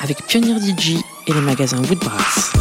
[0.00, 2.52] avec Pionnier DJ et le magasin Woodbrass.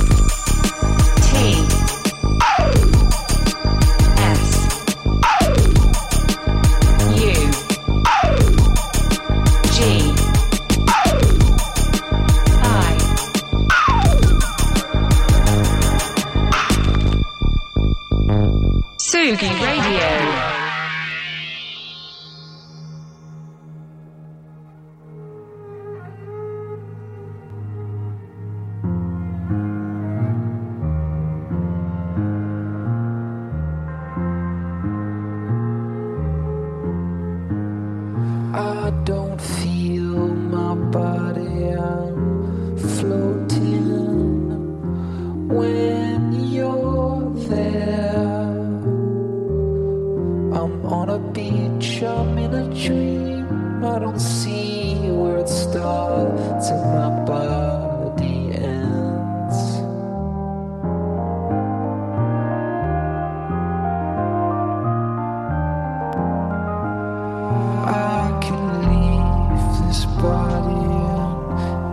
[18.98, 20.27] Sugi Radio.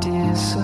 [0.00, 0.63] Disappear,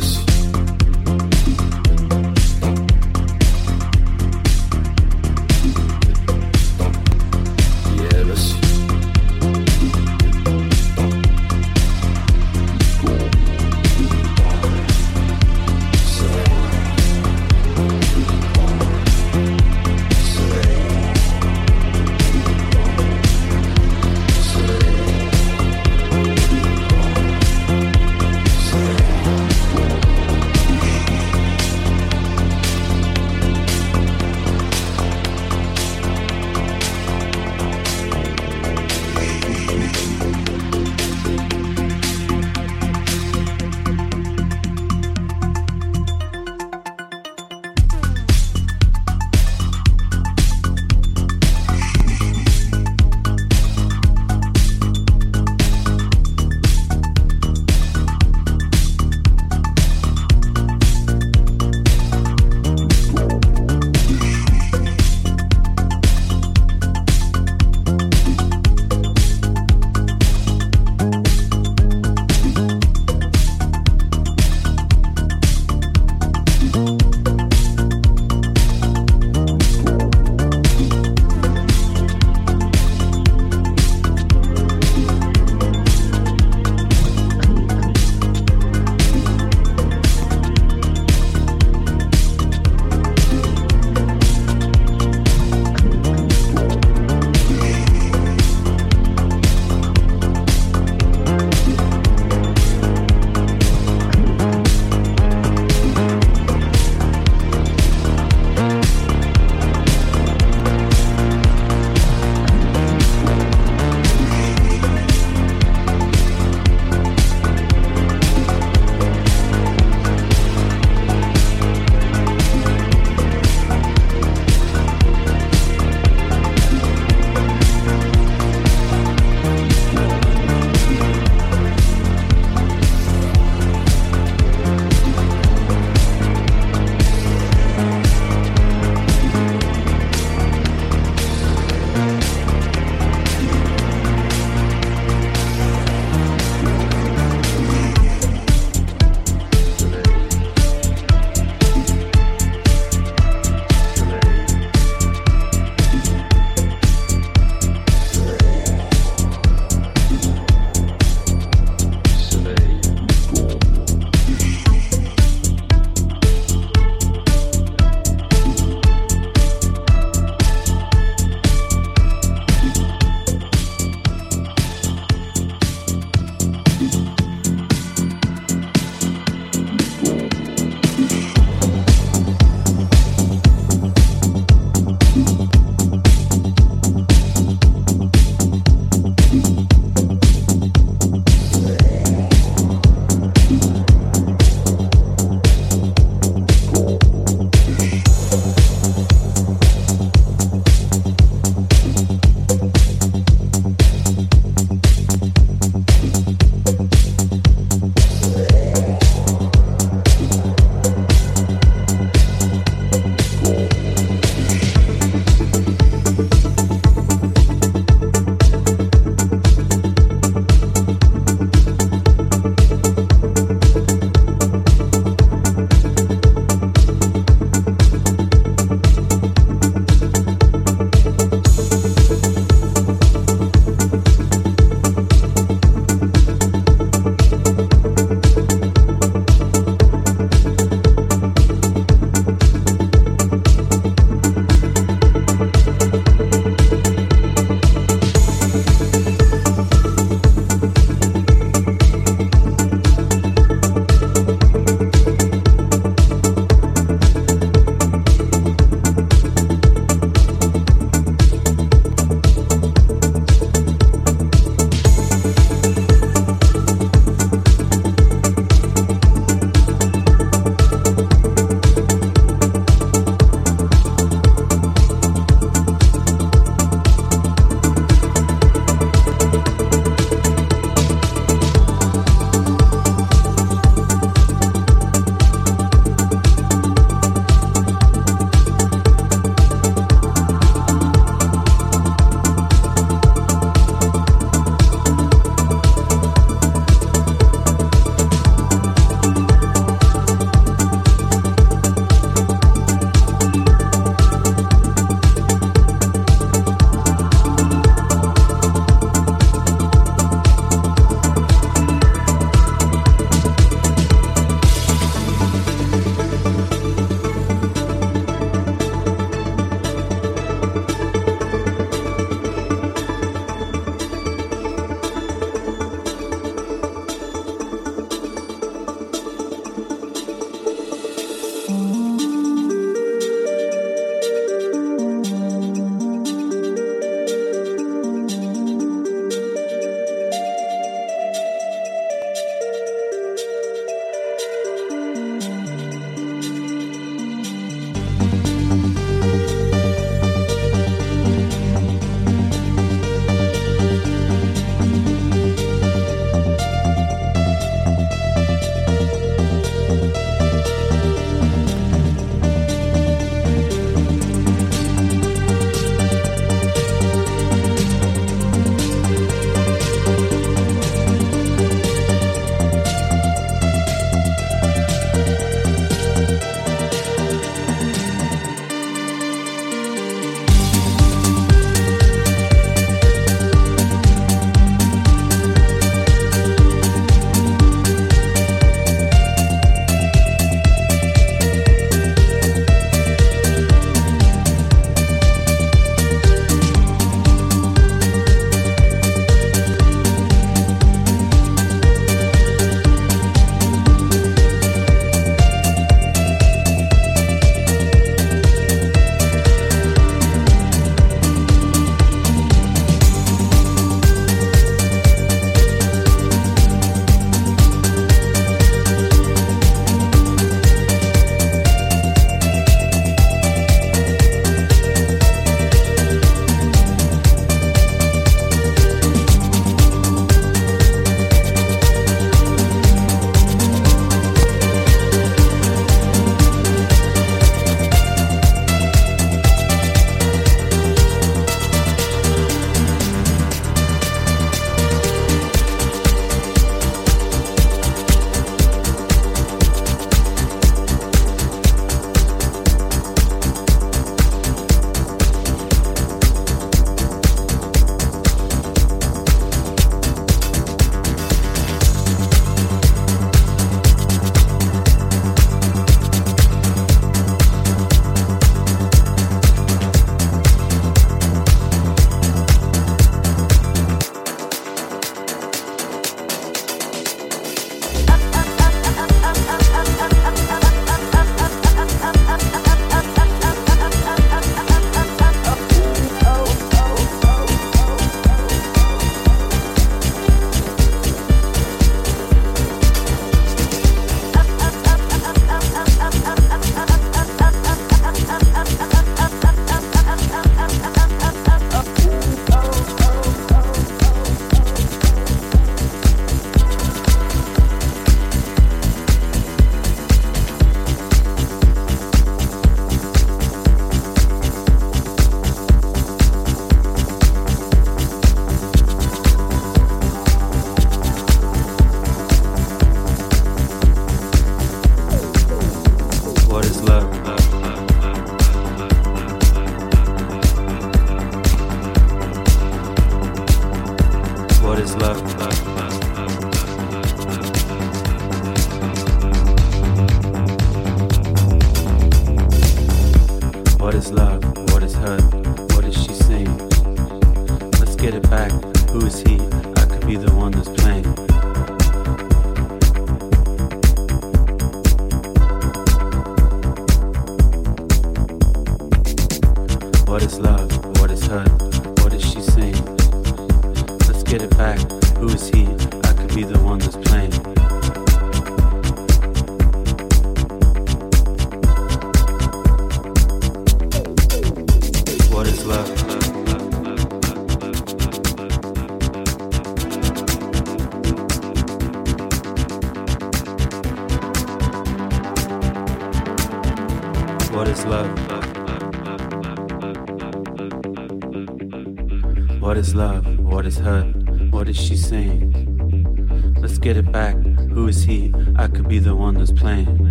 [0.00, 0.29] service.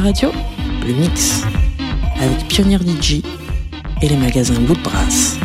[0.00, 0.30] Radio,
[0.86, 1.42] le mix
[2.20, 3.22] avec Pionnier DJ
[4.00, 5.37] et les magasins Woodbrass.